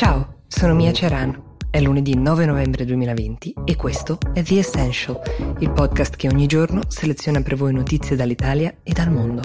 Ciao, 0.00 0.44
sono 0.46 0.74
Mia 0.74 0.94
Ceran. 0.94 1.58
È 1.68 1.78
lunedì 1.78 2.16
9 2.16 2.46
novembre 2.46 2.86
2020 2.86 3.54
e 3.66 3.76
questo 3.76 4.16
è 4.32 4.42
The 4.42 4.60
Essential, 4.60 5.20
il 5.58 5.70
podcast 5.72 6.16
che 6.16 6.26
ogni 6.26 6.46
giorno 6.46 6.80
seleziona 6.88 7.42
per 7.42 7.54
voi 7.54 7.74
notizie 7.74 8.16
dall'Italia 8.16 8.76
e 8.82 8.94
dal 8.94 9.10
mondo. 9.10 9.42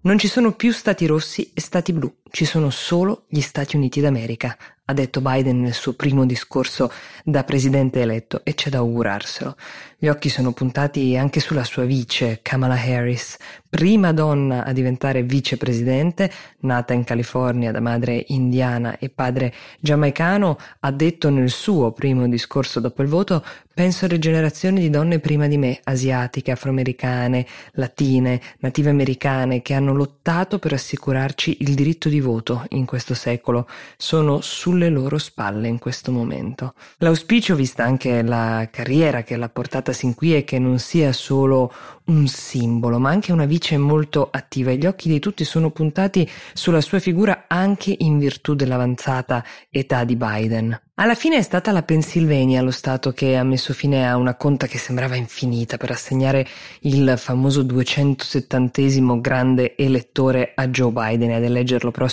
Non 0.00 0.16
ci 0.16 0.28
sono 0.28 0.52
più 0.52 0.72
stati 0.72 1.04
rossi 1.04 1.50
e 1.52 1.60
stati 1.60 1.92
blu, 1.92 2.10
ci 2.30 2.44
sono 2.44 2.70
solo 2.70 3.24
gli 3.28 3.40
Stati 3.40 3.76
Uniti 3.76 4.00
d'America, 4.00 4.56
ha 4.90 4.92
detto 4.94 5.20
Biden 5.20 5.60
nel 5.60 5.74
suo 5.74 5.92
primo 5.92 6.24
discorso 6.24 6.90
da 7.22 7.44
presidente 7.44 8.00
eletto 8.00 8.40
e 8.42 8.54
c'è 8.54 8.70
da 8.70 8.78
augurarselo. 8.78 9.54
Gli 9.98 10.08
occhi 10.08 10.30
sono 10.30 10.52
puntati 10.52 11.16
anche 11.16 11.40
sulla 11.40 11.64
sua 11.64 11.84
vice, 11.84 12.40
Kamala 12.40 12.80
Harris, 12.80 13.36
prima 13.68 14.12
donna 14.12 14.64
a 14.64 14.72
diventare 14.72 15.24
vicepresidente, 15.24 16.30
nata 16.60 16.94
in 16.94 17.04
California 17.04 17.70
da 17.70 17.80
madre 17.80 18.24
indiana 18.28 18.96
e 18.98 19.10
padre 19.10 19.52
giamaicano, 19.78 20.56
ha 20.80 20.90
detto 20.90 21.28
nel 21.28 21.50
suo 21.50 21.92
primo 21.92 22.26
discorso 22.26 22.80
dopo 22.80 23.02
il 23.02 23.08
voto 23.08 23.44
Penso 23.78 24.06
alle 24.06 24.18
generazioni 24.18 24.80
di 24.80 24.90
donne 24.90 25.20
prima 25.20 25.46
di 25.46 25.56
me, 25.56 25.78
asiatiche, 25.84 26.50
afroamericane, 26.50 27.46
latine, 27.74 28.40
native 28.58 28.90
americane, 28.90 29.62
che 29.62 29.72
hanno 29.72 29.94
lottato 29.94 30.58
per 30.58 30.72
assicurarci 30.72 31.58
il 31.60 31.74
diritto 31.76 32.08
di 32.08 32.17
voto 32.20 32.64
in 32.70 32.84
questo 32.84 33.14
secolo. 33.14 33.66
Sono 33.96 34.40
sulle 34.40 34.88
loro 34.88 35.18
spalle 35.18 35.68
in 35.68 35.78
questo 35.78 36.12
momento. 36.12 36.74
L'auspicio, 36.98 37.54
vista 37.54 37.84
anche 37.84 38.22
la 38.22 38.68
carriera 38.70 39.22
che 39.22 39.36
l'ha 39.36 39.48
portata 39.48 39.92
sin 39.92 40.14
qui, 40.14 40.34
è 40.34 40.44
che 40.44 40.58
non 40.58 40.78
sia 40.78 41.12
solo 41.12 41.72
un 42.08 42.26
simbolo, 42.26 42.98
ma 42.98 43.10
anche 43.10 43.32
una 43.32 43.44
vice 43.44 43.76
molto 43.76 44.28
attiva 44.30 44.70
e 44.70 44.76
gli 44.76 44.86
occhi 44.86 45.08
di 45.08 45.18
tutti 45.18 45.44
sono 45.44 45.70
puntati 45.70 46.28
sulla 46.52 46.80
sua 46.80 46.98
figura 46.98 47.44
anche 47.46 47.94
in 47.98 48.18
virtù 48.18 48.54
dell'avanzata 48.54 49.44
età 49.70 50.04
di 50.04 50.16
Biden. 50.16 50.80
Alla 51.00 51.14
fine 51.14 51.36
è 51.36 51.42
stata 51.42 51.70
la 51.70 51.84
Pennsylvania 51.84 52.60
lo 52.60 52.72
Stato 52.72 53.12
che 53.12 53.36
ha 53.36 53.44
messo 53.44 53.72
fine 53.72 54.08
a 54.08 54.16
una 54.16 54.34
conta 54.34 54.66
che 54.66 54.78
sembrava 54.78 55.14
infinita 55.14 55.76
per 55.76 55.92
assegnare 55.92 56.44
il 56.80 57.14
famoso 57.16 57.62
270 57.62 59.20
grande 59.20 59.76
elettore 59.76 60.52
a 60.56 60.66
Joe 60.66 60.90
Biden 60.90 61.30
ad 61.30 61.44
eleggerlo 61.44 61.92
prossimo 61.92 62.07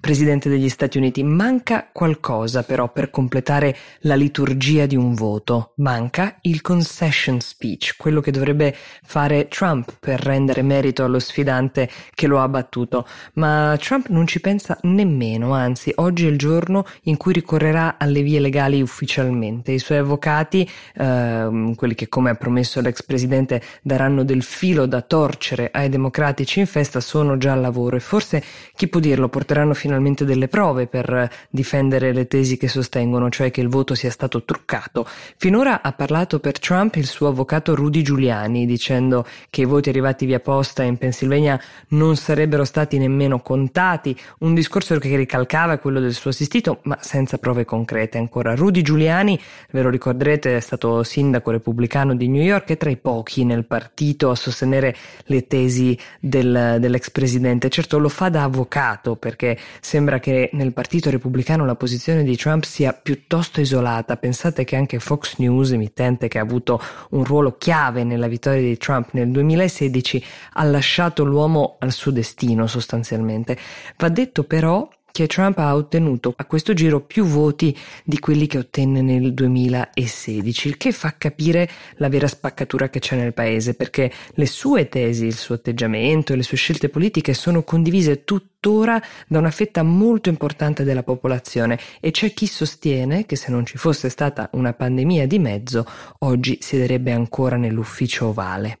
Presidente 0.00 0.50
degli 0.50 0.68
Stati 0.68 0.98
Uniti. 0.98 1.22
Manca 1.22 1.88
qualcosa 1.90 2.64
però 2.64 2.92
per 2.92 3.08
completare 3.10 3.74
la 4.00 4.14
liturgia 4.14 4.84
di 4.84 4.96
un 4.96 5.14
voto. 5.14 5.72
Manca 5.76 6.36
il 6.42 6.60
concession 6.60 7.40
speech, 7.40 7.94
quello 7.96 8.20
che 8.20 8.30
dovrebbe 8.30 8.74
fare 9.04 9.48
Trump 9.48 9.96
per 9.98 10.20
rendere 10.20 10.60
merito 10.60 11.04
allo 11.04 11.18
sfidante 11.18 11.88
che 12.14 12.26
lo 12.26 12.40
ha 12.40 12.48
battuto. 12.48 13.06
Ma 13.34 13.74
Trump 13.80 14.08
non 14.08 14.26
ci 14.26 14.40
pensa 14.40 14.78
nemmeno, 14.82 15.54
anzi 15.54 15.92
oggi 15.96 16.26
è 16.26 16.28
il 16.28 16.36
giorno 16.36 16.84
in 17.04 17.16
cui 17.16 17.32
ricorrerà 17.32 17.96
alle 17.98 18.18
le 18.18 18.22
vie 18.22 18.40
legali 18.40 18.82
ufficialmente. 18.82 19.72
I 19.72 19.78
suoi 19.78 19.98
avvocati, 19.98 20.68
eh, 20.94 21.72
quelli 21.76 21.94
che 21.94 22.08
come 22.08 22.30
ha 22.30 22.34
promesso 22.34 22.80
l'ex 22.80 23.02
presidente 23.02 23.62
daranno 23.82 24.24
del 24.24 24.42
filo 24.42 24.86
da 24.86 25.00
torcere 25.02 25.70
ai 25.72 25.88
democratici 25.88 26.60
in 26.60 26.66
festa, 26.66 27.00
sono 27.00 27.38
già 27.38 27.52
al 27.52 27.60
lavoro 27.60 27.96
e 27.96 28.00
forse, 28.00 28.42
chi 28.74 28.88
può 28.88 29.00
dirlo, 29.00 29.27
porteranno 29.28 29.74
finalmente 29.74 30.24
delle 30.24 30.48
prove 30.48 30.86
per 30.86 31.30
difendere 31.50 32.12
le 32.12 32.26
tesi 32.26 32.56
che 32.56 32.68
sostengono, 32.68 33.30
cioè 33.30 33.50
che 33.50 33.60
il 33.60 33.68
voto 33.68 33.94
sia 33.94 34.10
stato 34.10 34.44
truccato. 34.44 35.06
Finora 35.36 35.82
ha 35.82 35.92
parlato 35.92 36.40
per 36.40 36.58
Trump 36.58 36.96
il 36.96 37.06
suo 37.06 37.28
avvocato 37.28 37.74
Rudy 37.74 38.02
Giuliani, 38.02 38.66
dicendo 38.66 39.26
che 39.50 39.62
i 39.62 39.64
voti 39.64 39.88
arrivati 39.88 40.26
via 40.26 40.40
posta 40.40 40.82
in 40.82 40.96
Pennsylvania 40.96 41.60
non 41.88 42.16
sarebbero 42.16 42.64
stati 42.64 42.98
nemmeno 42.98 43.40
contati, 43.40 44.16
un 44.38 44.54
discorso 44.54 44.98
che 44.98 45.16
ricalcava 45.16 45.78
quello 45.78 46.00
del 46.00 46.14
suo 46.14 46.30
assistito, 46.30 46.80
ma 46.82 46.98
senza 47.00 47.38
prove 47.38 47.64
concrete 47.64 48.18
ancora. 48.18 48.54
Rudy 48.54 48.82
Giuliani, 48.82 49.38
ve 49.70 49.82
lo 49.82 49.90
ricorderete, 49.90 50.56
è 50.56 50.60
stato 50.60 51.02
sindaco 51.02 51.50
repubblicano 51.50 52.14
di 52.14 52.28
New 52.28 52.42
York 52.42 52.70
e 52.70 52.76
tra 52.76 52.90
i 52.90 52.96
pochi 52.96 53.44
nel 53.44 53.64
partito 53.64 54.30
a 54.30 54.34
sostenere 54.34 54.96
le 55.24 55.46
tesi 55.46 55.98
del, 56.20 56.76
dell'ex 56.80 57.10
presidente. 57.10 57.68
Certo 57.68 57.98
lo 57.98 58.08
fa 58.08 58.28
da 58.28 58.44
avvocato 58.44 59.16
perché 59.18 59.58
sembra 59.80 60.18
che 60.18 60.50
nel 60.52 60.72
partito 60.72 61.10
repubblicano 61.10 61.64
la 61.66 61.74
posizione 61.74 62.24
di 62.24 62.36
Trump 62.36 62.64
sia 62.64 62.92
piuttosto 62.92 63.60
isolata. 63.60 64.16
Pensate 64.16 64.64
che 64.64 64.76
anche 64.76 64.98
Fox 64.98 65.36
News, 65.38 65.72
emittente 65.72 66.28
che 66.28 66.38
ha 66.38 66.42
avuto 66.42 66.80
un 67.10 67.24
ruolo 67.24 67.56
chiave 67.58 68.04
nella 68.04 68.28
vittoria 68.28 68.60
di 68.62 68.76
Trump 68.76 69.08
nel 69.12 69.30
2016, 69.30 70.24
ha 70.54 70.64
lasciato 70.64 71.24
l'uomo 71.24 71.76
al 71.80 71.92
suo 71.92 72.10
destino 72.10 72.66
sostanzialmente. 72.66 73.58
Va 73.96 74.08
detto 74.08 74.44
però 74.44 74.88
che 75.10 75.26
Trump 75.26 75.58
ha 75.58 75.74
ottenuto 75.74 76.32
a 76.36 76.44
questo 76.44 76.74
giro 76.74 77.00
più 77.00 77.24
voti 77.24 77.76
di 78.04 78.18
quelli 78.18 78.46
che 78.46 78.58
ottenne 78.58 79.02
nel 79.02 79.34
2016, 79.34 80.68
il 80.68 80.76
che 80.76 80.92
fa 80.92 81.14
capire 81.18 81.68
la 81.96 82.08
vera 82.08 82.26
spaccatura 82.26 82.88
che 82.88 82.98
c'è 82.98 83.16
nel 83.16 83.34
paese, 83.34 83.74
perché 83.74 84.10
le 84.34 84.46
sue 84.46 84.88
tesi, 84.88 85.26
il 85.26 85.36
suo 85.36 85.56
atteggiamento 85.56 86.32
e 86.32 86.36
le 86.36 86.42
sue 86.42 86.56
scelte 86.56 86.88
politiche 86.88 87.34
sono 87.34 87.62
condivise 87.62 88.24
tuttora 88.24 89.00
da 89.26 89.38
una 89.38 89.50
fetta 89.50 89.82
molto 89.82 90.28
importante 90.28 90.84
della 90.84 91.02
popolazione 91.02 91.78
e 92.00 92.10
c'è 92.10 92.32
chi 92.32 92.46
sostiene 92.46 93.26
che 93.26 93.36
se 93.36 93.50
non 93.50 93.64
ci 93.66 93.78
fosse 93.78 94.08
stata 94.08 94.48
una 94.52 94.72
pandemia 94.72 95.26
di 95.26 95.38
mezzo, 95.38 95.86
oggi 96.20 96.58
siederebbe 96.60 97.12
ancora 97.12 97.56
nell'ufficio 97.56 98.28
ovale. 98.28 98.80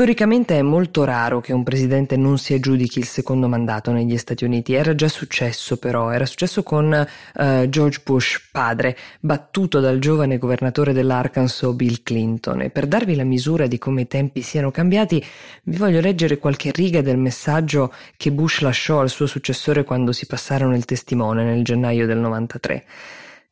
Storicamente 0.00 0.56
è 0.56 0.62
molto 0.62 1.04
raro 1.04 1.42
che 1.42 1.52
un 1.52 1.62
presidente 1.62 2.16
non 2.16 2.38
si 2.38 2.54
aggiudichi 2.54 2.98
il 2.98 3.04
secondo 3.04 3.48
mandato 3.48 3.92
negli 3.92 4.16
Stati 4.16 4.44
Uniti. 4.44 4.72
Era 4.72 4.94
già 4.94 5.08
successo 5.08 5.76
però, 5.76 6.08
era 6.08 6.24
successo 6.24 6.62
con 6.62 7.06
uh, 7.34 7.68
George 7.68 8.00
Bush 8.02 8.48
padre, 8.50 8.96
battuto 9.20 9.78
dal 9.78 9.98
giovane 9.98 10.38
governatore 10.38 10.94
dell'Arkansas 10.94 11.74
Bill 11.74 11.98
Clinton. 12.02 12.62
E 12.62 12.70
per 12.70 12.86
darvi 12.86 13.14
la 13.14 13.24
misura 13.24 13.66
di 13.66 13.76
come 13.76 14.00
i 14.00 14.06
tempi 14.06 14.40
siano 14.40 14.70
cambiati, 14.70 15.22
vi 15.64 15.76
voglio 15.76 16.00
leggere 16.00 16.38
qualche 16.38 16.70
riga 16.72 17.02
del 17.02 17.18
messaggio 17.18 17.92
che 18.16 18.32
Bush 18.32 18.60
lasciò 18.60 19.00
al 19.00 19.10
suo 19.10 19.26
successore 19.26 19.84
quando 19.84 20.12
si 20.12 20.24
passarono 20.24 20.74
il 20.76 20.86
testimone 20.86 21.44
nel 21.44 21.62
gennaio 21.62 22.06
del 22.06 22.16
93. 22.16 22.84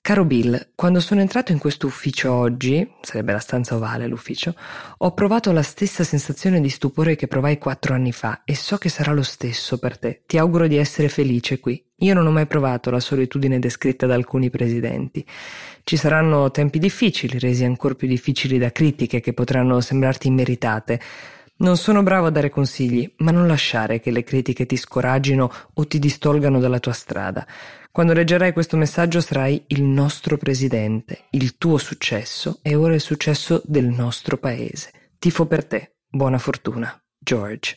Caro 0.09 0.25
Bill, 0.25 0.71
quando 0.75 1.01
sono 1.01 1.21
entrato 1.21 1.53
in 1.53 1.59
questo 1.59 1.87
ufficio 1.87 2.33
oggi, 2.33 2.95
sarebbe 3.03 3.33
la 3.33 3.39
stanza 3.41 3.75
ovale 3.75 4.07
l'ufficio, 4.07 4.55
ho 4.97 5.13
provato 5.13 5.53
la 5.53 5.61
stessa 5.61 6.03
sensazione 6.03 6.63
di 6.63 6.71
stupore 6.71 7.15
che 7.15 7.27
provai 7.27 7.59
quattro 7.59 7.93
anni 7.93 8.11
fa 8.11 8.41
e 8.47 8.55
so 8.55 8.79
che 8.79 8.89
sarà 8.89 9.13
lo 9.13 9.23
stesso 9.23 9.77
per 9.77 9.99
te. 9.99 10.23
Ti 10.25 10.39
auguro 10.39 10.67
di 10.67 10.77
essere 10.79 11.11
felice 11.11 11.61
qui. 11.61 11.85
Io 11.97 12.15
non 12.15 12.27
ho 12.27 12.31
mai 12.31 12.47
provato 12.47 12.91
la 12.91 13.01
solitudine 13.01 13.59
descritta 13.59 14.07
da 14.07 14.15
alcuni 14.15 14.49
presidenti. 14.49 15.23
Ci 15.85 15.99
saranno 15.99 16.51
tempi 16.51 16.79
difficili, 16.79 17.39
resi 17.39 17.65
ancora 17.65 17.95
più 17.95 18.09
difficili 18.09 18.57
da 18.57 18.73
critiche 18.73 19.21
che 19.21 19.35
potranno 19.35 19.79
sembrarti 19.83 20.27
immeritate. 20.27 21.01
Non 21.61 21.77
sono 21.77 22.05
bravo 22.05 22.27
a 22.27 22.31
dare 22.31 22.51
consigli, 22.51 23.13
ma 23.17 23.33
non 23.33 23.49
lasciare 23.49 23.99
che 23.99 24.13
le 24.13 24.23
critiche 24.23 24.65
ti 24.65 24.77
scoraggino 24.77 25.53
o 25.75 25.87
ti 25.89 25.99
distolgano 25.99 26.61
dalla 26.61 26.79
tua 26.79 26.93
strada. 26.93 27.45
Quando 27.91 28.13
leggerai 28.13 28.53
questo 28.53 28.77
messaggio 28.77 29.21
sarai 29.21 29.65
il 29.69 29.83
nostro 29.83 30.37
presidente, 30.37 31.25
il 31.31 31.59
tuo 31.59 31.77
successo 31.79 32.61
è 32.63 32.77
ora 32.77 32.95
il 32.95 33.01
successo 33.01 33.61
del 33.65 33.87
nostro 33.87 34.37
paese. 34.37 34.93
Tifo 35.19 35.47
per 35.47 35.65
te. 35.65 35.95
Buona 36.09 36.39
fortuna. 36.39 36.97
George. 37.19 37.77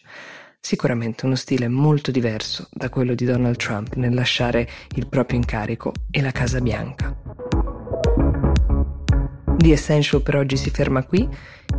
Sicuramente 0.59 1.25
uno 1.25 1.33
stile 1.35 1.67
molto 1.67 2.11
diverso 2.11 2.69
da 2.71 2.87
quello 2.89 3.15
di 3.15 3.25
Donald 3.25 3.55
Trump 3.55 3.95
nel 3.95 4.13
lasciare 4.13 4.69
il 4.93 5.07
proprio 5.07 5.39
incarico 5.39 5.91
e 6.11 6.21
la 6.21 6.31
Casa 6.31 6.61
Bianca. 6.61 7.17
The 9.57 9.71
Essential 9.71 10.21
per 10.21 10.35
oggi 10.35 10.57
si 10.57 10.69
ferma 10.69 11.03
qui. 11.03 11.27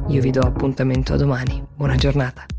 Io 0.08 0.20
vi 0.20 0.30
do 0.30 0.40
appuntamento 0.40 1.14
a 1.14 1.16
domani. 1.16 1.64
Buona 1.76 1.96
giornata. 1.96 2.51